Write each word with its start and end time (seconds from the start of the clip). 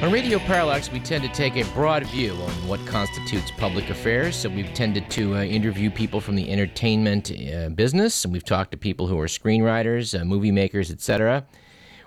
On 0.00 0.12
Radio 0.12 0.38
Parallax, 0.38 0.92
we 0.92 1.00
tend 1.00 1.24
to 1.24 1.28
take 1.30 1.56
a 1.56 1.64
broad 1.74 2.06
view 2.06 2.30
on 2.30 2.68
what 2.68 2.78
constitutes 2.86 3.50
public 3.50 3.90
affairs. 3.90 4.36
So 4.36 4.48
we've 4.48 4.72
tended 4.72 5.10
to 5.10 5.34
uh, 5.34 5.42
interview 5.42 5.90
people 5.90 6.20
from 6.20 6.36
the 6.36 6.48
entertainment 6.52 7.32
uh, 7.32 7.70
business, 7.70 8.24
and 8.24 8.32
we've 8.32 8.44
talked 8.44 8.70
to 8.70 8.76
people 8.76 9.08
who 9.08 9.18
are 9.18 9.26
screenwriters, 9.26 10.18
uh, 10.18 10.24
movie 10.24 10.52
makers, 10.52 10.92
etc. 10.92 11.44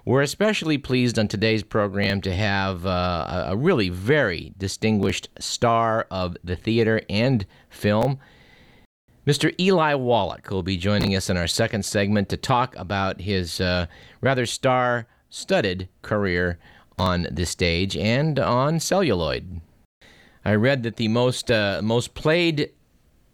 We're 0.06 0.22
especially 0.22 0.78
pleased 0.78 1.20
on 1.20 1.28
today's 1.28 1.64
program 1.64 2.22
to 2.22 2.34
have 2.34 2.86
uh, 2.86 3.48
a 3.50 3.58
really 3.58 3.90
very 3.90 4.54
distinguished 4.58 5.28
star 5.38 6.08
of 6.10 6.38
the 6.46 6.56
theater 6.56 7.02
and 7.10 7.46
film, 7.70 8.20
Mr. 9.28 9.54
Eli 9.60 9.96
Wallach, 9.96 10.48
who 10.48 10.56
will 10.56 10.64
be 10.64 10.78
joining 10.78 11.14
us 11.14 11.30
in 11.30 11.36
our 11.36 11.46
second 11.46 11.84
segment 11.84 12.30
to 12.30 12.38
talk 12.38 12.74
about 12.78 13.20
his 13.20 13.60
uh, 13.60 13.88
rather 14.22 14.46
star 14.46 15.08
studded 15.30 15.90
career 16.02 16.58
on 17.02 17.26
the 17.32 17.48
stage 17.48 17.98
and 17.98 18.38
on 18.38 18.80
celluloid. 18.80 19.60
I 20.46 20.54
read 20.54 20.84
that 20.84 20.98
the 20.98 21.08
most 21.08 21.50
uh, 21.50 21.82
most 21.84 22.14
played 22.14 22.72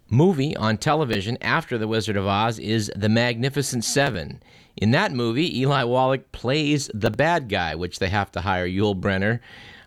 movie 0.09 0.55
on 0.55 0.77
television 0.77 1.37
after 1.41 1.77
The 1.77 1.87
Wizard 1.87 2.15
of 2.15 2.25
Oz 2.25 2.59
is 2.59 2.89
The 2.95 3.09
Magnificent 3.09 3.83
Seven. 3.83 4.41
In 4.77 4.91
that 4.91 5.11
movie, 5.11 5.59
Eli 5.59 5.83
Wallach 5.83 6.31
plays 6.31 6.89
the 6.93 7.11
bad 7.11 7.49
guy, 7.49 7.75
which 7.75 7.99
they 7.99 8.07
have 8.07 8.31
to 8.31 8.41
hire 8.41 8.67
Yul 8.67 8.97
Brynner, 8.97 9.41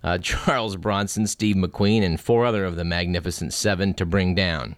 uh, 0.05 0.19
Charles 0.23 0.77
Bronson, 0.77 1.27
Steve 1.27 1.57
McQueen, 1.57 2.03
and 2.03 2.21
four 2.21 2.45
other 2.45 2.67
of 2.67 2.77
the 2.77 2.85
Magnificent 2.85 3.55
Seven 3.55 3.95
to 3.95 4.05
bring 4.05 4.35
down. 4.35 4.77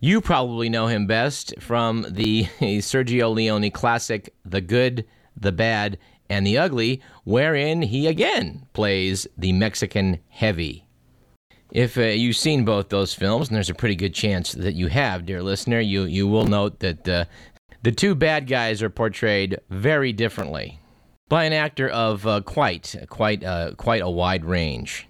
You 0.00 0.20
probably 0.20 0.68
know 0.68 0.88
him 0.88 1.06
best 1.06 1.54
from 1.60 2.04
the 2.10 2.44
Sergio 2.60 3.32
Leone 3.32 3.70
classic 3.70 4.34
The 4.44 4.60
Good, 4.60 5.04
the 5.36 5.52
Bad, 5.52 5.98
and 6.28 6.46
the 6.46 6.58
Ugly, 6.58 7.00
wherein 7.24 7.82
he 7.82 8.06
again 8.06 8.66
plays 8.72 9.26
the 9.36 9.52
Mexican 9.52 10.20
heavy. 10.28 10.86
If 11.70 11.98
uh, 11.98 12.02
you've 12.02 12.36
seen 12.36 12.64
both 12.64 12.88
those 12.88 13.14
films, 13.14 13.48
and 13.48 13.56
there's 13.56 13.70
a 13.70 13.74
pretty 13.74 13.96
good 13.96 14.14
chance 14.14 14.52
that 14.52 14.74
you 14.74 14.86
have, 14.88 15.26
dear 15.26 15.42
listener, 15.42 15.80
you, 15.80 16.04
you 16.04 16.28
will 16.28 16.46
note 16.46 16.80
that 16.80 17.08
uh, 17.08 17.24
the 17.82 17.92
two 17.92 18.14
bad 18.14 18.46
guys 18.46 18.82
are 18.82 18.90
portrayed 18.90 19.58
very 19.70 20.12
differently 20.12 20.78
by 21.28 21.44
an 21.44 21.52
actor 21.52 21.88
of 21.88 22.26
uh, 22.26 22.40
quite, 22.42 22.94
quite, 23.08 23.42
uh, 23.42 23.72
quite 23.76 24.02
a 24.02 24.10
wide 24.10 24.44
range. 24.44 25.08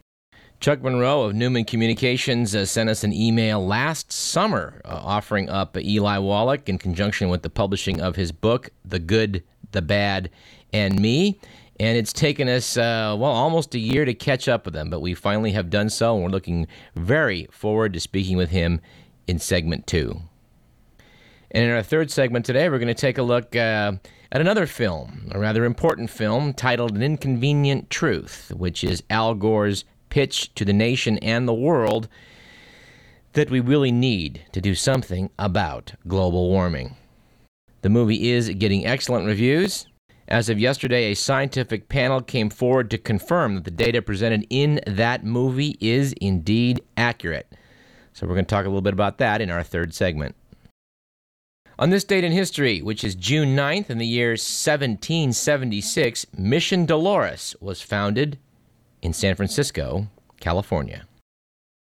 Chuck 0.61 0.83
Monroe 0.83 1.25
of 1.25 1.35
Newman 1.35 1.67
Communications 1.67 2.55
uh, 2.57 2.65
sent 2.65 2.89
us 2.89 3.05
an 3.05 3.12
email 3.12 3.65
last 3.67 4.11
summer 4.11 4.80
uh, 4.86 4.98
offering 5.03 5.51
up 5.51 5.77
Eli 5.77 6.17
Wallach 6.17 6.67
in 6.70 6.79
conjunction 6.79 7.29
with 7.29 7.42
the 7.42 7.51
publishing 7.51 8.01
of 8.01 8.17
his 8.17 8.33
book, 8.33 8.70
The 8.83 8.98
Good, 8.98 9.45
the 9.73 9.83
Bad, 9.83 10.30
and 10.74 11.01
me. 11.01 11.39
And 11.80 11.96
it's 11.96 12.12
taken 12.12 12.48
us, 12.48 12.77
uh, 12.77 13.17
well, 13.18 13.33
almost 13.33 13.74
a 13.74 13.79
year 13.79 14.05
to 14.05 14.14
catch 14.14 14.46
up 14.46 14.64
with 14.64 14.77
him, 14.77 14.90
but 14.90 15.01
we 15.01 15.14
finally 15.14 15.52
have 15.52 15.70
done 15.70 15.89
so, 15.89 16.14
and 16.14 16.23
we're 16.23 16.30
looking 16.30 16.68
very 16.95 17.48
forward 17.51 17.95
to 17.95 18.01
speaking 18.01 18.36
with 18.36 18.51
him 18.51 18.80
in 19.27 19.39
segment 19.39 19.86
two. 19.86 20.20
And 21.51 21.64
in 21.64 21.70
our 21.70 21.83
third 21.83 22.11
segment 22.11 22.45
today, 22.45 22.68
we're 22.68 22.79
going 22.79 22.89
to 22.89 22.95
take 22.95 23.18
a 23.18 23.23
look 23.23 23.57
uh, 23.57 23.92
at 24.30 24.40
another 24.40 24.67
film, 24.67 25.30
a 25.33 25.39
rather 25.39 25.64
important 25.64 26.11
film 26.11 26.52
titled 26.52 26.95
An 26.95 27.02
Inconvenient 27.02 27.91
Truth, 27.91 28.52
which 28.55 28.85
is 28.85 29.02
Al 29.11 29.35
Gore's 29.35 29.85
pitch 30.11 30.55
to 30.55 30.64
the 30.64 30.73
nation 30.73 31.18
and 31.18 31.48
the 31.48 31.55
world 31.55 32.08
that 33.33 33.51
we 33.51 33.58
really 33.58 33.91
need 33.91 34.42
to 34.52 34.61
do 34.61 34.77
something 34.77 35.29
about 35.41 35.95
global 36.06 36.48
warming. 36.51 36.96
The 37.83 37.89
movie 37.89 38.30
is 38.30 38.48
getting 38.51 38.86
excellent 38.86 39.27
reviews. 39.27 39.86
As 40.27 40.48
of 40.48 40.58
yesterday, 40.58 41.11
a 41.12 41.14
scientific 41.14 41.89
panel 41.89 42.23
came 42.23 42.48
forward 42.48 42.90
to 42.90 42.98
confirm 42.98 43.57
that 43.57 43.64
the 43.64 43.70
data 43.70 44.01
presented 44.01 44.46
in 44.48 44.80
that 44.86 45.24
movie 45.24 45.77
is 45.80 46.14
indeed 46.14 46.80
accurate. 46.96 47.52
So, 48.14 48.27
we're 48.27 48.35
going 48.35 48.46
to 48.46 48.55
talk 48.55 48.64
a 48.64 48.68
little 48.68 48.80
bit 48.80 48.95
about 48.95 49.18
that 49.18 49.40
in 49.40 49.51
our 49.51 49.62
third 49.62 49.92
segment. 49.92 50.35
On 51.79 51.90
this 51.90 52.05
date 52.05 52.23
in 52.23 52.30
history, 52.30 52.80
which 52.80 53.02
is 53.02 53.17
June 53.17 53.57
9th 53.57 53.90
in 53.90 53.98
the 53.98 54.07
year 54.07 54.30
1776, 54.30 56.27
Mission 56.39 56.86
Dolores 56.86 57.56
was 57.61 57.83
founded 57.83 58.39
in 59.02 59.12
San 59.12 59.35
Francisco, 59.35 60.06
California. 60.39 61.06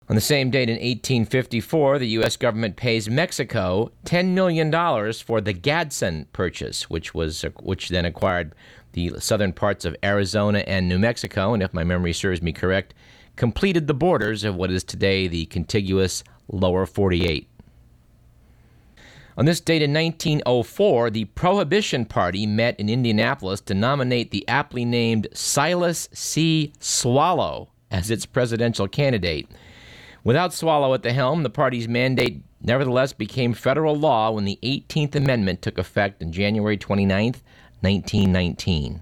On 0.07 0.15
the 0.15 0.21
same 0.21 0.51
date 0.51 0.69
in 0.69 0.75
1854, 0.75 1.97
the 1.97 2.07
U.S. 2.09 2.37
government 2.37 2.75
pays 2.75 3.09
Mexico 3.09 3.91
$10 4.05 4.29
million 4.29 4.71
for 5.13 5.41
the 5.41 5.53
Gadsden 5.53 6.27
Purchase, 6.31 6.91
which, 6.91 7.15
was, 7.15 7.43
which 7.61 7.89
then 7.89 8.05
acquired 8.05 8.53
the 8.91 9.19
southern 9.19 9.51
parts 9.51 9.83
of 9.83 9.95
Arizona 10.03 10.59
and 10.67 10.87
New 10.87 10.99
Mexico, 10.99 11.55
and 11.55 11.63
if 11.63 11.73
my 11.73 11.83
memory 11.83 12.13
serves 12.13 12.41
me 12.41 12.53
correct, 12.53 12.93
completed 13.35 13.87
the 13.87 13.95
borders 13.95 14.43
of 14.43 14.55
what 14.55 14.69
is 14.69 14.83
today 14.83 15.27
the 15.27 15.47
contiguous 15.47 16.23
lower 16.47 16.85
48. 16.85 17.49
On 19.37 19.45
this 19.45 19.59
date 19.59 19.81
in 19.81 19.91
1904, 19.91 21.09
the 21.09 21.25
Prohibition 21.25 22.05
Party 22.05 22.45
met 22.45 22.79
in 22.79 22.89
Indianapolis 22.89 23.59
to 23.61 23.73
nominate 23.73 24.31
the 24.31 24.47
aptly 24.47 24.85
named 24.85 25.27
Silas 25.33 26.07
C. 26.13 26.71
Swallow 26.79 27.69
as 27.91 28.11
its 28.11 28.25
presidential 28.25 28.87
candidate. 28.87 29.49
Without 30.25 30.55
Swallow 30.55 30.91
at 30.95 31.03
the 31.03 31.13
helm, 31.13 31.43
the 31.43 31.51
party's 31.51 31.87
mandate 31.87 32.41
nevertheless 32.59 33.13
became 33.13 33.53
federal 33.53 33.95
law 33.95 34.31
when 34.31 34.43
the 34.43 34.57
18th 34.63 35.13
Amendment 35.13 35.61
took 35.61 35.77
effect 35.77 36.23
on 36.23 36.31
January 36.31 36.77
29, 36.77 37.35
1919. 37.81 39.01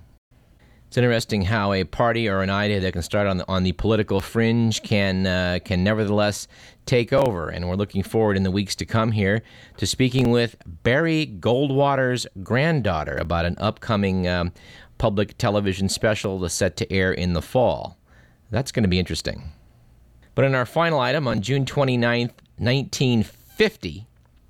It's 0.85 0.97
interesting 0.97 1.43
how 1.43 1.71
a 1.71 1.85
party 1.85 2.27
or 2.27 2.41
an 2.41 2.49
idea 2.49 2.81
that 2.81 2.91
can 2.91 3.01
start 3.01 3.27
on 3.27 3.37
the, 3.37 3.47
on 3.47 3.63
the 3.63 3.71
political 3.71 4.19
fringe 4.19 4.83
can 4.83 5.25
uh, 5.25 5.59
can 5.63 5.81
nevertheless 5.81 6.49
take 6.85 7.13
over. 7.13 7.47
And 7.47 7.69
we're 7.69 7.75
looking 7.75 8.03
forward 8.03 8.35
in 8.35 8.43
the 8.43 8.51
weeks 8.51 8.75
to 8.75 8.85
come 8.85 9.13
here 9.13 9.43
to 9.77 9.87
speaking 9.87 10.29
with 10.29 10.57
Barry 10.65 11.25
Goldwater's 11.39 12.27
granddaughter 12.43 13.15
about 13.15 13.45
an 13.45 13.55
upcoming 13.59 14.27
um, 14.27 14.51
public 14.97 15.37
television 15.37 15.87
special 15.87 16.49
set 16.49 16.75
to 16.75 16.91
air 16.91 17.13
in 17.13 17.31
the 17.31 17.41
fall. 17.41 17.97
That's 18.51 18.73
going 18.73 18.83
to 18.83 18.89
be 18.89 18.99
interesting. 18.99 19.53
But 20.35 20.45
in 20.45 20.55
our 20.55 20.65
final 20.65 20.99
item 20.99 21.27
on 21.27 21.41
June 21.41 21.65
29, 21.65 22.31
1950, 22.57 24.07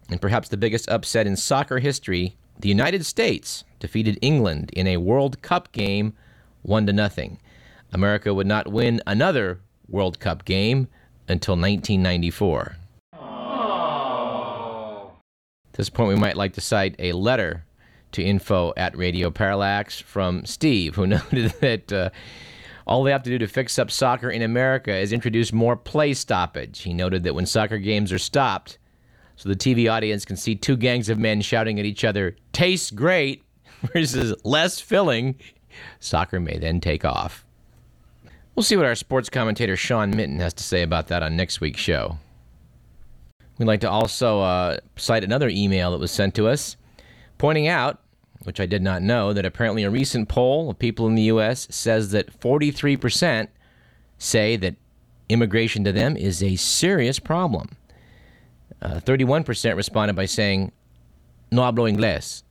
and 0.09 0.21
perhaps 0.21 0.49
the 0.49 0.57
biggest 0.57 0.89
upset 0.89 1.27
in 1.27 1.35
soccer 1.35 1.79
history, 1.79 2.35
the 2.59 2.69
United 2.69 3.05
States 3.05 3.63
defeated 3.79 4.17
England 4.21 4.69
in 4.73 4.88
a 4.88 4.97
World 4.97 5.41
Cup 5.41 5.71
game 5.71 6.13
1 6.61 6.85
to 6.88 6.94
nothing. 6.94 7.39
America 7.91 8.33
would 8.33 8.47
not 8.47 8.71
win 8.71 9.01
another 9.06 9.59
World 9.89 10.19
Cup 10.19 10.45
game 10.45 10.88
until 11.27 11.56
1994. 11.56 12.77
At 15.74 15.77
this 15.77 15.89
point, 15.89 16.09
we 16.09 16.15
might 16.15 16.38
like 16.38 16.53
to 16.53 16.62
cite 16.62 16.95
a 17.00 17.13
letter 17.13 17.65
to 18.13 18.24
info 18.24 18.74
at 18.77 18.95
Radio 18.95 19.31
Parallax 19.31 20.00
from 20.00 20.45
Steve, 20.45 20.95
who 20.95 21.07
noted 21.07 21.51
that 21.62 21.91
uh, 21.91 22.09
all 22.85 23.03
they 23.03 23.12
have 23.12 23.24
to 23.24 23.30
do 23.30 23.38
to 23.38 23.47
fix 23.47 23.80
up 23.80 23.89
soccer 23.89 24.30
in 24.30 24.41
America 24.41 24.95
is 24.95 25.13
introduce 25.13 25.53
more 25.53 25.75
play 25.75 26.13
stoppage. 26.13 26.81
He 26.81 26.94
noted 26.94 27.24
that 27.24 27.35
when 27.35 27.45
soccer 27.45 27.77
games 27.77 28.12
are 28.12 28.19
stopped, 28.19 28.77
so 29.35 29.50
the 29.50 29.56
TV 29.56 29.91
audience 29.91 30.25
can 30.25 30.38
see 30.38 30.56
two 30.56 30.77
gangs 30.77 31.09
of 31.09 31.18
men 31.18 31.41
shouting 31.41 31.80
at 31.80 31.85
each 31.85 32.03
other, 32.03 32.35
tastes 32.51 32.91
great, 32.91 33.44
versus 33.94 34.33
less 34.44 34.80
filling, 34.80 35.35
soccer 36.00 36.39
may 36.39 36.57
then 36.57 36.80
take 36.80 37.03
off. 37.03 37.45
We'll 38.56 38.63
see 38.63 38.77
what 38.77 38.85
our 38.85 38.95
sports 38.95 39.30
commentator 39.30 39.75
Sean 39.75 40.12
Minton 40.12 40.39
has 40.39 40.53
to 40.53 40.63
say 40.63 40.83
about 40.83 41.07
that 41.07 41.24
on 41.24 41.35
next 41.35 41.59
week's 41.59 41.80
show. 41.80 42.19
We'd 43.57 43.65
like 43.65 43.81
to 43.81 43.89
also 43.89 44.41
uh, 44.41 44.77
cite 44.95 45.24
another 45.24 45.50
email 45.50 45.91
that 45.91 46.00
was 46.00 46.12
sent 46.12 46.35
to 46.35 46.47
us 46.47 46.77
pointing 47.38 47.68
out 47.68 48.02
which 48.44 48.60
I 48.60 48.66
did 48.66 48.81
not 48.81 49.01
know, 49.01 49.34
that 49.34 49.45
apparently 49.45 49.84
a 49.84 49.90
recent 49.90 50.30
poll 50.30 50.69
of 50.69 50.80
people 50.80 51.07
in 51.07 51.16
the 51.16 51.24
U.S. 51.24 51.68
says 51.69 52.12
that 52.12 52.40
43% 52.40 53.48
say 54.18 54.56
that 54.57 54.75
immigration 55.30 55.84
to 55.84 55.92
them 55.92 56.16
is 56.18 56.44
a 56.44 56.56
serious 56.56 57.19
problem. 57.19 57.78
Uh, 58.81 59.00
31% 59.00 59.75
responded 59.75 60.16
by 60.16 60.25
saying, 60.25 60.72
no 61.51 61.62
hablo 61.62 61.92
inglés. 61.92 62.44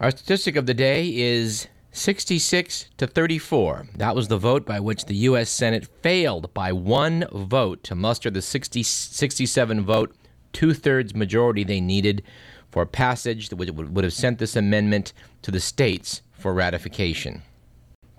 Our 0.00 0.10
statistic 0.10 0.56
of 0.56 0.66
the 0.66 0.74
day 0.74 1.14
is 1.16 1.68
66 1.92 2.90
to 2.98 3.06
34. 3.06 3.88
That 3.96 4.14
was 4.14 4.28
the 4.28 4.36
vote 4.36 4.66
by 4.66 4.80
which 4.80 5.06
the 5.06 5.14
U.S. 5.16 5.48
Senate 5.48 5.86
failed 6.02 6.52
by 6.52 6.72
one 6.72 7.26
vote 7.32 7.82
to 7.84 7.94
muster 7.94 8.30
the 8.30 8.42
60, 8.42 8.82
67 8.82 9.84
vote, 9.84 10.14
two 10.52 10.74
thirds 10.74 11.14
majority 11.14 11.64
they 11.64 11.80
needed 11.80 12.22
for 12.76 12.84
passage 12.84 13.48
that 13.48 13.56
would, 13.56 13.96
would 13.96 14.04
have 14.04 14.12
sent 14.12 14.38
this 14.38 14.54
amendment 14.54 15.14
to 15.40 15.50
the 15.50 15.60
states 15.60 16.20
for 16.32 16.52
ratification. 16.52 17.40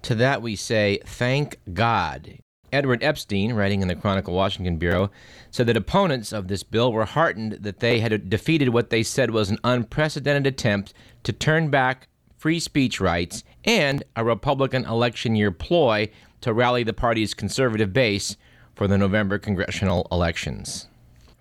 To 0.02 0.16
that 0.16 0.42
we 0.42 0.56
say, 0.56 0.98
thank 1.06 1.60
God. 1.76 2.40
Edward 2.74 3.04
Epstein, 3.04 3.54
writing 3.54 3.84
in 3.84 3.88
the 3.88 3.94
Chronicle 3.94 4.34
Washington 4.34 4.78
Bureau, 4.78 5.12
said 5.52 5.68
that 5.68 5.78
opponents 5.78 6.34
of 6.34 6.48
this 6.48 6.64
bill 6.64 6.92
were 6.92 7.06
heartened 7.06 7.60
that 7.62 7.82
they 7.82 8.00
had 8.00 8.32
defeated 8.32 8.70
what 8.70 8.90
they 8.90 9.04
said 9.04 9.30
was 9.30 9.52
an 9.52 9.60
unprecedented 9.64 10.48
attempt 10.48 10.92
to 11.22 11.32
turn 11.32 11.70
back 11.70 12.08
free 12.36 12.60
speech 12.60 13.00
rights 13.00 13.44
and 13.64 14.04
a 14.16 14.26
Republican 14.26 14.86
election 14.86 15.36
year 15.36 15.52
ploy 15.52 16.10
to 16.42 16.52
rally 16.52 16.82
the 16.82 16.94
party's 16.94 17.36
conservative 17.36 17.94
base 17.94 18.36
for 18.74 18.88
the 18.88 18.98
November 18.98 19.38
congressional 19.38 20.08
elections. 20.12 20.88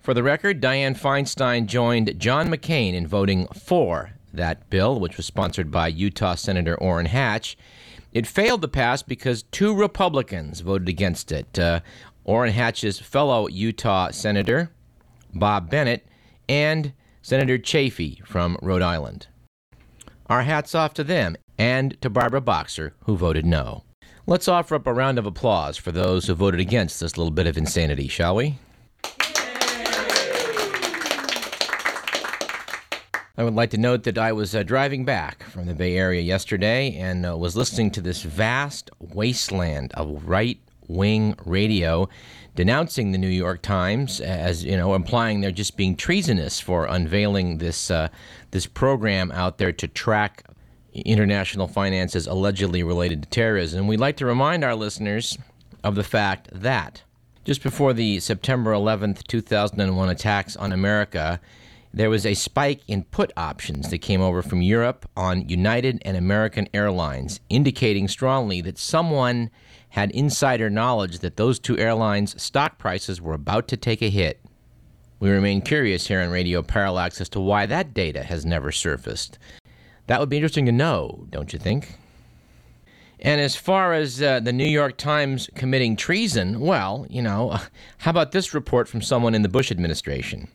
For 0.07 0.13
the 0.13 0.23
record, 0.23 0.61
Dianne 0.61 0.97
Feinstein 0.97 1.65
joined 1.65 2.17
John 2.17 2.47
McCain 2.47 2.93
in 2.93 3.05
voting 3.07 3.45
for 3.47 4.11
that 4.33 4.69
bill, 4.69 5.01
which 5.01 5.17
was 5.17 5.25
sponsored 5.25 5.69
by 5.69 5.89
Utah 5.89 6.35
Senator 6.35 6.75
Orrin 6.75 7.07
Hatch. 7.07 7.57
It 8.13 8.25
failed 8.25 8.61
to 8.61 8.69
pass 8.69 9.03
because 9.03 9.43
two 9.43 9.75
Republicans 9.75 10.61
voted 10.61 10.87
against 10.87 11.33
it 11.33 11.59
uh, 11.59 11.81
Orrin 12.23 12.53
Hatch's 12.53 12.99
fellow 12.99 13.49
Utah 13.49 14.11
Senator, 14.11 14.71
Bob 15.33 15.69
Bennett, 15.69 16.07
and 16.47 16.93
Senator 17.21 17.57
Chafee 17.57 18.25
from 18.25 18.57
Rhode 18.61 18.81
Island. 18.81 19.27
Our 20.27 20.43
hats 20.43 20.73
off 20.73 20.93
to 20.93 21.03
them 21.03 21.35
and 21.57 22.01
to 22.01 22.09
Barbara 22.09 22.39
Boxer, 22.39 22.93
who 23.03 23.17
voted 23.17 23.45
no. 23.45 23.83
Let's 24.25 24.47
offer 24.47 24.75
up 24.75 24.87
a 24.87 24.93
round 24.93 25.19
of 25.19 25.25
applause 25.25 25.75
for 25.75 25.91
those 25.91 26.27
who 26.27 26.33
voted 26.33 26.61
against 26.61 27.01
this 27.01 27.17
little 27.17 27.31
bit 27.31 27.45
of 27.45 27.57
insanity, 27.57 28.07
shall 28.07 28.35
we? 28.35 28.57
I 33.39 33.43
would 33.43 33.53
like 33.53 33.69
to 33.69 33.77
note 33.77 34.01
that 34.03 34.17
I 34.17 34.31
was 34.31 34.55
uh, 34.55 34.63
driving 34.63 35.05
back 35.05 35.43
from 35.43 35.67
the 35.67 35.75
Bay 35.75 35.95
Area 35.95 36.21
yesterday 36.21 36.95
and 36.95 37.23
uh, 37.23 37.37
was 37.37 37.55
listening 37.55 37.91
to 37.91 38.01
this 38.01 38.23
vast 38.23 38.89
wasteland 38.99 39.91
of 39.93 40.27
right 40.27 40.59
wing 40.87 41.35
radio 41.45 42.09
denouncing 42.55 43.11
the 43.11 43.19
New 43.19 43.27
York 43.27 43.61
Times 43.61 44.19
as 44.21 44.63
you 44.63 44.75
know 44.75 44.95
implying 44.95 45.41
they're 45.41 45.51
just 45.51 45.77
being 45.77 45.95
treasonous 45.95 46.59
for 46.59 46.85
unveiling 46.85 47.59
this 47.59 47.91
uh, 47.91 48.07
this 48.49 48.65
program 48.65 49.31
out 49.33 49.59
there 49.59 49.71
to 49.71 49.87
track 49.87 50.43
international 50.95 51.67
finances 51.67 52.25
allegedly 52.25 52.81
related 52.81 53.21
to 53.21 53.29
terrorism. 53.29 53.85
We'd 53.85 53.99
like 53.99 54.17
to 54.17 54.25
remind 54.25 54.63
our 54.63 54.73
listeners 54.73 55.37
of 55.83 55.93
the 55.93 56.03
fact 56.03 56.49
that 56.51 57.03
just 57.45 57.61
before 57.61 57.93
the 57.93 58.19
September 58.19 58.71
11th, 58.71 59.27
2001 59.27 60.09
attacks 60.09 60.55
on 60.55 60.71
America, 60.71 61.39
there 61.97 62.09
was 62.09 62.25
a 62.25 62.35
spike 62.35 62.81
in 62.87 63.03
put 63.03 63.31
options 63.35 63.89
that 63.89 63.99
came 63.99 64.21
over 64.21 64.43
from 64.43 64.61
Europe 64.61 65.09
on 65.17 65.49
United 65.49 65.99
and 66.05 66.15
American 66.15 66.67
Airlines, 66.73 67.39
indicating 67.49 68.07
strongly 68.07 68.61
that 68.61 68.77
someone 68.77 69.49
had 69.89 70.11
insider 70.11 70.69
knowledge 70.69 71.19
that 71.19 71.37
those 71.37 71.57
two 71.57 71.77
airlines' 71.77 72.39
stock 72.41 72.77
prices 72.77 73.19
were 73.19 73.33
about 73.33 73.67
to 73.69 73.77
take 73.77 74.01
a 74.03 74.09
hit. 74.09 74.39
We 75.19 75.31
remain 75.31 75.61
curious 75.61 76.07
here 76.07 76.21
on 76.21 76.29
Radio 76.29 76.61
Parallax 76.61 77.19
as 77.19 77.29
to 77.29 77.39
why 77.39 77.65
that 77.65 77.95
data 77.95 78.23
has 78.23 78.45
never 78.45 78.71
surfaced. 78.71 79.39
That 80.05 80.19
would 80.19 80.29
be 80.29 80.37
interesting 80.37 80.67
to 80.67 80.71
know, 80.71 81.25
don't 81.31 81.51
you 81.51 81.57
think? 81.57 81.97
And 83.19 83.41
as 83.41 83.55
far 83.55 83.93
as 83.93 84.21
uh, 84.21 84.39
the 84.39 84.53
New 84.53 84.67
York 84.67 84.97
Times 84.97 85.49
committing 85.55 85.95
treason, 85.95 86.59
well, 86.59 87.07
you 87.09 87.21
know, 87.21 87.57
how 87.97 88.11
about 88.11 88.31
this 88.31 88.53
report 88.53 88.87
from 88.87 89.01
someone 89.01 89.33
in 89.33 89.41
the 89.41 89.49
Bush 89.49 89.71
administration? 89.71 90.47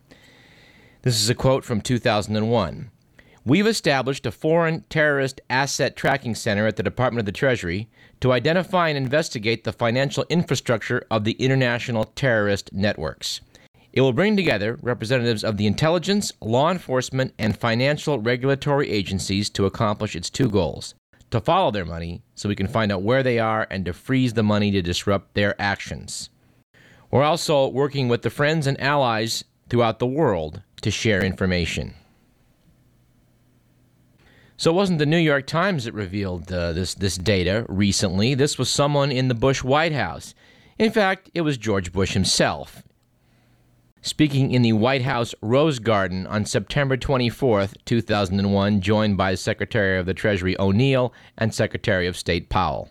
This 1.02 1.20
is 1.20 1.28
a 1.28 1.34
quote 1.34 1.64
from 1.64 1.80
2001. 1.80 2.92
We've 3.44 3.66
established 3.66 4.24
a 4.24 4.30
foreign 4.30 4.84
terrorist 4.88 5.40
asset 5.50 5.96
tracking 5.96 6.36
center 6.36 6.64
at 6.68 6.76
the 6.76 6.84
Department 6.84 7.18
of 7.18 7.26
the 7.26 7.32
Treasury 7.32 7.90
to 8.20 8.30
identify 8.30 8.88
and 8.88 8.96
investigate 8.96 9.64
the 9.64 9.72
financial 9.72 10.24
infrastructure 10.28 11.04
of 11.10 11.24
the 11.24 11.32
international 11.32 12.04
terrorist 12.04 12.72
networks. 12.72 13.40
It 13.92 14.02
will 14.02 14.12
bring 14.12 14.36
together 14.36 14.78
representatives 14.80 15.42
of 15.42 15.56
the 15.56 15.66
intelligence, 15.66 16.32
law 16.40 16.70
enforcement, 16.70 17.34
and 17.36 17.58
financial 17.58 18.20
regulatory 18.20 18.88
agencies 18.88 19.50
to 19.50 19.66
accomplish 19.66 20.14
its 20.14 20.30
two 20.30 20.48
goals 20.48 20.94
to 21.32 21.40
follow 21.40 21.72
their 21.72 21.84
money 21.84 22.22
so 22.36 22.48
we 22.48 22.54
can 22.54 22.68
find 22.68 22.92
out 22.92 23.02
where 23.02 23.24
they 23.24 23.40
are 23.40 23.66
and 23.72 23.86
to 23.86 23.92
freeze 23.92 24.34
the 24.34 24.44
money 24.44 24.70
to 24.70 24.80
disrupt 24.80 25.34
their 25.34 25.60
actions. 25.60 26.30
We're 27.10 27.24
also 27.24 27.66
working 27.66 28.08
with 28.08 28.22
the 28.22 28.30
friends 28.30 28.68
and 28.68 28.80
allies 28.80 29.42
throughout 29.68 29.98
the 29.98 30.06
world 30.06 30.62
to 30.82 30.90
share 30.90 31.24
information. 31.24 31.94
So 34.56 34.70
it 34.70 34.74
wasn't 34.74 35.00
the 35.00 35.06
New 35.06 35.18
York 35.18 35.46
Times 35.46 35.84
that 35.84 35.92
revealed 35.92 36.52
uh, 36.52 36.72
this 36.72 36.94
this 36.94 37.16
data 37.16 37.66
recently. 37.68 38.34
This 38.34 38.58
was 38.58 38.70
someone 38.70 39.10
in 39.10 39.26
the 39.26 39.34
Bush 39.34 39.64
White 39.64 39.92
House. 39.92 40.34
In 40.78 40.92
fact, 40.92 41.30
it 41.34 41.40
was 41.40 41.58
George 41.58 41.92
Bush 41.92 42.12
himself. 42.12 42.84
Speaking 44.02 44.50
in 44.50 44.62
the 44.62 44.72
White 44.72 45.02
House 45.02 45.34
Rose 45.40 45.78
Garden 45.78 46.26
on 46.26 46.44
September 46.44 46.96
24th, 46.96 47.74
2001, 47.84 48.80
joined 48.80 49.16
by 49.16 49.34
Secretary 49.36 49.98
of 49.98 50.06
the 50.06 50.14
Treasury 50.14 50.58
O'Neill 50.58 51.12
and 51.38 51.54
Secretary 51.54 52.06
of 52.06 52.16
State 52.16 52.48
Powell. 52.48 52.90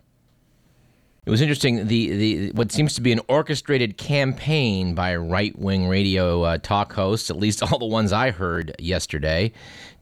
It 1.23 1.29
was 1.29 1.41
interesting. 1.41 1.85
The, 1.85 2.15
the 2.15 2.51
what 2.53 2.71
seems 2.71 2.95
to 2.95 3.01
be 3.01 3.11
an 3.11 3.19
orchestrated 3.27 3.95
campaign 3.95 4.95
by 4.95 5.15
right 5.15 5.55
wing 5.55 5.87
radio 5.87 6.41
uh, 6.41 6.57
talk 6.57 6.93
hosts, 6.93 7.29
at 7.29 7.37
least 7.37 7.61
all 7.71 7.77
the 7.77 7.85
ones 7.85 8.11
I 8.11 8.31
heard 8.31 8.75
yesterday, 8.79 9.51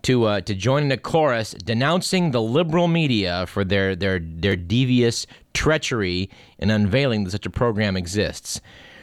to 0.04 0.24
uh, 0.24 0.40
to 0.40 0.56
join 0.56 0.84
in 0.84 0.94
a 0.94 0.98
chorus 0.98 1.52
denouncing 1.52 2.32
the 2.32 2.42
liberal 2.42 2.88
media 2.88 3.48
for 3.48 3.66
their 3.66 3.98
their 3.98 4.20
their 4.20 4.56
devious 4.56 5.28
treachery 5.54 6.30
in 6.58 6.70
unveiling 6.70 7.26
that 7.26 7.32
such 7.32 7.46
a 7.46 7.50
program 7.50 7.98
exists. 7.98 8.62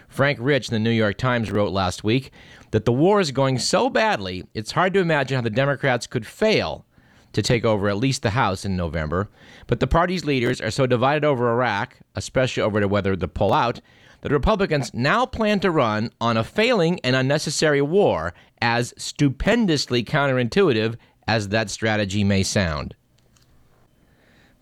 Frank 0.08 0.38
Rich 0.40 0.70
in 0.70 0.73
the 0.73 0.78
New 0.78 0.96
York 0.96 1.18
Times 1.18 1.50
wrote 1.50 1.70
last 1.70 2.02
week 2.02 2.30
that 2.70 2.87
the 2.87 2.94
war 2.94 3.20
is 3.20 3.30
going 3.30 3.58
so 3.58 3.90
badly, 3.90 4.46
it's 4.54 4.73
hard 4.73 4.94
to 4.94 5.00
imagine 5.00 5.35
how 5.35 5.42
the 5.42 5.50
Democrats 5.50 6.06
could 6.06 6.26
fail 6.26 6.87
to 7.37 7.43
take 7.43 7.66
over 7.66 7.90
at 7.90 7.99
least 7.99 8.23
the 8.23 8.31
House 8.31 8.64
in 8.64 8.78
November. 8.78 9.28
But 9.66 9.78
the 9.78 9.87
party's 9.87 10.25
leaders 10.25 10.59
are 10.59 10.71
so 10.71 10.87
divided 10.87 11.23
over 11.23 11.50
Iraq, 11.50 11.99
especially 12.14 12.62
over 12.62 12.88
whether 12.88 13.14
to 13.14 13.28
pull 13.28 13.52
out, 13.52 13.83
that 14.23 14.33
Republicans 14.33 14.95
now 14.95 15.26
plan 15.26 15.61
to 15.61 15.71
run 15.71 16.11
on 16.19 16.38
a 16.38 16.43
failing 16.43 16.99
and 17.05 17.14
unnecessary 17.14 17.83
war, 17.83 18.33
as 18.62 18.95
stupendously 18.97 20.02
counterintuitive 20.02 20.97
as 21.28 21.50
that 21.50 21.69
strategy 21.69 22.25
may 22.25 22.43
sound. 22.43 22.95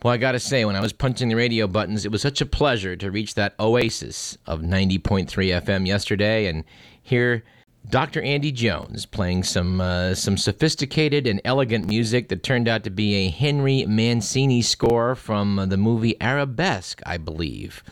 Well, 0.02 0.12
I 0.12 0.16
gotta 0.16 0.40
say, 0.40 0.64
when 0.64 0.75
I 0.75 0.81
was 0.81 0.93
punching 0.93 1.28
the 1.28 1.37
radio 1.37 1.69
buttons, 1.69 2.04
it 2.04 2.11
was 2.11 2.23
such 2.23 2.40
a 2.40 2.47
pleasure 2.47 2.97
to 2.97 3.11
reach 3.12 3.37
that 3.37 3.54
oasis 3.61 4.37
of 4.47 4.62
90.3 4.62 5.28
FM 5.28 5.87
yesterday 5.87 6.47
and 6.47 6.64
hear 7.00 7.45
Dr. 7.88 8.22
Andy 8.22 8.50
Jones 8.50 9.04
playing 9.06 9.42
some 9.44 9.80
uh, 9.80 10.14
some 10.14 10.36
sophisticated 10.36 11.26
and 11.26 11.40
elegant 11.44 11.86
music 11.86 12.28
that 12.28 12.42
turned 12.42 12.66
out 12.66 12.82
to 12.84 12.90
be 12.90 13.14
a 13.14 13.30
Henry 13.30 13.84
Mancini 13.86 14.62
score 14.62 15.14
from 15.14 15.66
the 15.68 15.76
movie 15.76 16.20
Arabesque, 16.20 17.02
I 17.04 17.18
believe. 17.18 17.82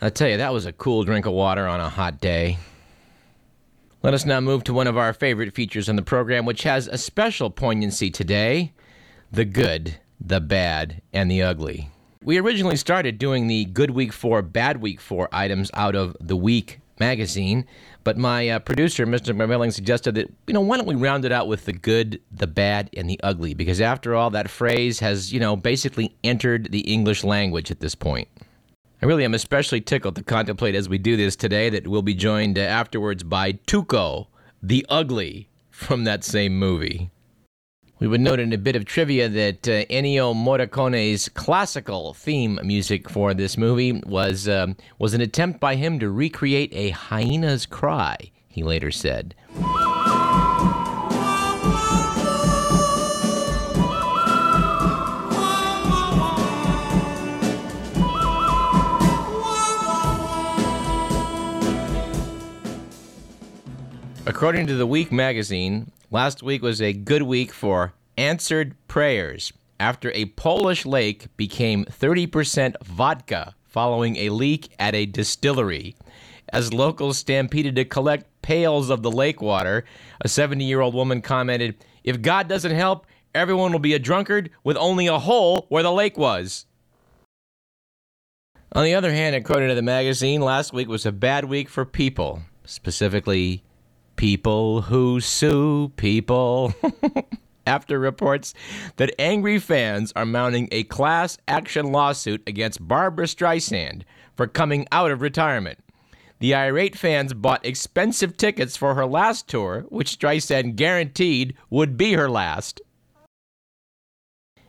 I 0.00 0.08
tell 0.08 0.28
you, 0.28 0.36
that 0.38 0.52
was 0.52 0.66
a 0.66 0.72
cool 0.72 1.04
drink 1.04 1.26
of 1.26 1.32
water 1.32 1.66
on 1.66 1.80
a 1.80 1.90
hot 1.90 2.20
day. 2.20 2.58
Let 4.02 4.14
us 4.14 4.24
now 4.24 4.40
move 4.40 4.64
to 4.64 4.72
one 4.72 4.86
of 4.86 4.96
our 4.96 5.12
favorite 5.12 5.54
features 5.54 5.88
on 5.88 5.96
the 5.96 6.02
program, 6.02 6.46
which 6.46 6.62
has 6.62 6.86
a 6.86 6.96
special 6.96 7.50
poignancy 7.50 8.10
today 8.10 8.72
the 9.32 9.44
good, 9.44 9.98
the 10.18 10.40
bad, 10.40 11.02
and 11.12 11.30
the 11.30 11.42
ugly. 11.42 11.90
We 12.22 12.38
originally 12.38 12.76
started 12.76 13.18
doing 13.18 13.46
the 13.46 13.64
Good 13.66 13.90
Week 13.90 14.12
4, 14.12 14.42
Bad 14.42 14.80
Week 14.80 15.00
4 15.00 15.28
items 15.32 15.70
out 15.74 15.94
of 15.94 16.16
The 16.20 16.36
Week 16.36 16.80
magazine, 16.98 17.66
but 18.04 18.16
my 18.16 18.48
uh, 18.48 18.58
producer, 18.58 19.06
Mr. 19.06 19.34
McMillan, 19.34 19.72
suggested 19.72 20.14
that, 20.14 20.32
you 20.46 20.54
know, 20.54 20.60
why 20.60 20.76
don't 20.76 20.86
we 20.86 20.94
round 20.94 21.24
it 21.24 21.32
out 21.32 21.48
with 21.48 21.64
the 21.66 21.72
good, 21.72 22.20
the 22.30 22.46
bad, 22.46 22.90
and 22.96 23.08
the 23.08 23.20
ugly? 23.22 23.54
Because 23.54 23.80
after 23.80 24.14
all, 24.14 24.30
that 24.30 24.48
phrase 24.48 25.00
has, 25.00 25.32
you 25.32 25.40
know, 25.40 25.56
basically 25.56 26.16
entered 26.24 26.70
the 26.70 26.80
English 26.80 27.24
language 27.24 27.70
at 27.70 27.80
this 27.80 27.94
point. 27.94 28.28
I 29.02 29.06
really 29.06 29.24
am 29.24 29.34
especially 29.34 29.80
tickled 29.80 30.16
to 30.16 30.22
contemplate 30.22 30.74
as 30.74 30.88
we 30.88 30.98
do 30.98 31.16
this 31.16 31.36
today 31.36 31.70
that 31.70 31.88
we'll 31.88 32.02
be 32.02 32.14
joined 32.14 32.58
uh, 32.58 32.62
afterwards 32.62 33.22
by 33.22 33.52
Tuco, 33.52 34.26
the 34.62 34.84
ugly, 34.88 35.48
from 35.70 36.04
that 36.04 36.24
same 36.24 36.58
movie. 36.58 37.10
We 38.00 38.08
would 38.08 38.22
note 38.22 38.40
in 38.40 38.50
a 38.54 38.56
bit 38.56 38.76
of 38.76 38.86
trivia 38.86 39.28
that 39.28 39.68
uh, 39.68 39.84
Ennio 39.90 40.34
Morricone's 40.34 41.28
classical 41.28 42.14
theme 42.14 42.58
music 42.62 43.10
for 43.10 43.34
this 43.34 43.58
movie 43.58 43.92
was 43.92 44.48
um, 44.48 44.78
was 44.98 45.12
an 45.12 45.20
attempt 45.20 45.60
by 45.60 45.74
him 45.74 45.98
to 45.98 46.10
recreate 46.10 46.72
a 46.72 46.90
hyena's 46.90 47.66
cry. 47.66 48.16
He 48.48 48.62
later 48.62 48.90
said. 48.90 49.34
According 64.24 64.68
to 64.68 64.74
the 64.74 64.86
Week 64.86 65.12
magazine, 65.12 65.92
last 66.10 66.42
week 66.42 66.62
was 66.62 66.82
a 66.82 66.92
good 66.92 67.22
week 67.22 67.52
for 67.52 67.94
answered 68.18 68.74
prayers 68.88 69.52
after 69.78 70.10
a 70.12 70.26
Polish 70.26 70.84
lake 70.84 71.28
became 71.36 71.84
30% 71.84 72.74
vodka 72.82 73.54
following 73.64 74.16
a 74.16 74.30
leak 74.30 74.72
at 74.78 74.94
a 74.94 75.06
distillery. 75.06 75.94
As 76.52 76.74
locals 76.74 77.18
stampeded 77.18 77.76
to 77.76 77.84
collect 77.84 78.26
pails 78.42 78.90
of 78.90 79.02
the 79.02 79.10
lake 79.10 79.40
water, 79.40 79.84
a 80.20 80.28
70 80.28 80.64
year 80.64 80.80
old 80.80 80.94
woman 80.94 81.22
commented, 81.22 81.76
If 82.02 82.20
God 82.20 82.48
doesn't 82.48 82.74
help, 82.74 83.06
everyone 83.34 83.70
will 83.70 83.78
be 83.78 83.94
a 83.94 84.00
drunkard 84.00 84.50
with 84.64 84.76
only 84.76 85.06
a 85.06 85.18
hole 85.18 85.66
where 85.68 85.84
the 85.84 85.92
lake 85.92 86.18
was. 86.18 86.66
On 88.72 88.84
the 88.84 88.94
other 88.94 89.12
hand, 89.12 89.34
according 89.34 89.68
to 89.68 89.74
the 89.74 89.82
magazine, 89.82 90.40
last 90.40 90.72
week 90.72 90.88
was 90.88 91.06
a 91.06 91.12
bad 91.12 91.44
week 91.44 91.68
for 91.68 91.84
people, 91.84 92.42
specifically 92.64 93.64
people 94.20 94.82
who 94.82 95.18
sue 95.18 95.90
people. 95.96 96.74
After 97.66 97.98
reports 97.98 98.52
that 98.96 99.14
angry 99.18 99.58
fans 99.58 100.12
are 100.14 100.26
mounting 100.26 100.68
a 100.70 100.84
class 100.84 101.38
action 101.48 101.90
lawsuit 101.90 102.42
against 102.46 102.86
Barbra 102.86 103.24
Streisand 103.24 104.02
for 104.36 104.46
coming 104.46 104.86
out 104.92 105.10
of 105.10 105.22
retirement. 105.22 105.78
The 106.38 106.54
irate 106.54 106.96
fans 106.96 107.32
bought 107.32 107.64
expensive 107.64 108.36
tickets 108.36 108.76
for 108.76 108.94
her 108.94 109.06
last 109.06 109.48
tour, 109.48 109.86
which 109.88 110.18
Streisand 110.18 110.76
guaranteed 110.76 111.54
would 111.70 111.96
be 111.96 112.12
her 112.12 112.28
last. 112.28 112.82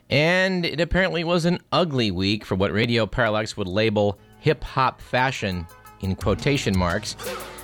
And 0.10 0.66
it 0.66 0.80
apparently 0.80 1.26
was 1.26 1.44
an 1.44 1.60
ugly 1.74 2.10
week 2.10 2.46
for 2.46 2.56
what 2.56 2.72
Radio 2.72 3.06
Parallax 3.06 3.58
would 3.58 3.68
label 3.68 4.18
hip 4.40 4.64
hop 4.64 5.02
fashion 5.02 5.68
in 6.00 6.16
quotation 6.16 6.78
marks 6.78 7.18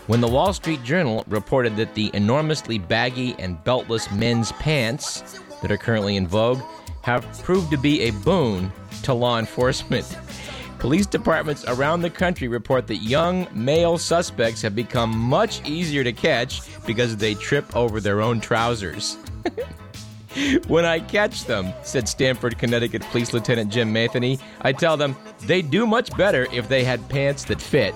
when 0.07 0.21
the 0.21 0.27
Wall 0.27 0.53
Street 0.53 0.83
Journal 0.83 1.23
reported 1.27 1.75
that 1.75 1.93
the 1.93 2.09
enormously 2.13 2.79
baggy 2.79 3.35
and 3.39 3.61
beltless 3.63 4.13
men's 4.17 4.51
pants 4.53 5.39
that 5.61 5.71
are 5.71 5.77
currently 5.77 6.15
in 6.15 6.27
vogue 6.27 6.61
have 7.01 7.25
proved 7.43 7.69
to 7.71 7.77
be 7.77 8.01
a 8.01 8.11
boon 8.11 8.71
to 9.03 9.13
law 9.13 9.37
enforcement. 9.37 10.17
Police 10.79 11.07
departments 11.07 11.65
around 11.67 12.01
the 12.01 12.09
country 12.09 12.47
report 12.47 12.87
that 12.87 12.97
young 12.97 13.47
male 13.51 13.97
suspects 13.97 14.61
have 14.61 14.75
become 14.75 15.17
much 15.17 15.67
easier 15.67 16.03
to 16.03 16.13
catch 16.13 16.61
because 16.85 17.17
they 17.17 17.33
trip 17.33 17.75
over 17.75 17.99
their 17.99 18.21
own 18.21 18.39
trousers. 18.39 19.17
when 20.67 20.85
I 20.85 20.99
catch 20.99 21.45
them, 21.45 21.73
said 21.83 22.07
Stamford, 22.07 22.59
Connecticut 22.59 23.01
Police 23.03 23.33
Lieutenant 23.33 23.71
Jim 23.71 23.91
Matheny, 23.91 24.39
I 24.61 24.71
tell 24.71 24.97
them 24.97 25.15
they'd 25.41 25.71
do 25.71 25.87
much 25.87 26.15
better 26.15 26.47
if 26.53 26.69
they 26.69 26.83
had 26.83 27.09
pants 27.09 27.43
that 27.45 27.59
fit. 27.59 27.95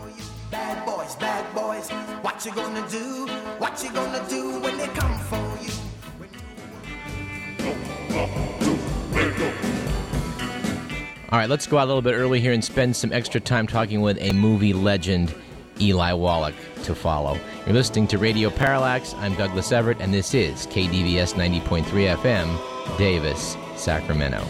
All 11.32 11.38
right, 11.38 11.50
let's 11.50 11.66
go 11.66 11.78
out 11.78 11.86
a 11.86 11.88
little 11.88 12.02
bit 12.02 12.14
early 12.14 12.42
here 12.42 12.52
and 12.52 12.64
spend 12.64 12.96
some 12.96 13.14
extra 13.14 13.40
time 13.40 13.66
talking 13.66 14.02
with 14.02 14.18
a 14.20 14.34
movie 14.34 14.74
legend, 14.74 15.34
Eli 15.80 16.12
Wallach, 16.14 16.56
to 16.84 16.94
follow. 16.94 17.38
You're 17.66 17.74
listening 17.74 18.08
to 18.08 18.18
Radio 18.18 18.50
Parallax. 18.50 19.14
I'm 19.16 19.36
Douglas 19.36 19.72
Everett, 19.72 20.02
and 20.02 20.14
this 20.14 20.34
is 20.34 20.68
KDVS 20.68 21.34
90.3 21.36 21.84
FM, 22.18 22.98
Davis, 22.98 23.56
Sacramento. 23.78 24.46